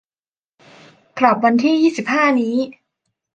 [1.19, 2.55] กลับวันที่ยี่สิบห้านี้